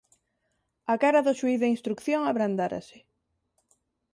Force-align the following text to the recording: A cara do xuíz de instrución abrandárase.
A 0.93 0.95
cara 1.03 1.25
do 1.25 1.37
xuíz 1.39 1.59
de 1.61 1.71
instrución 1.75 2.21
abrandárase. 2.25 2.97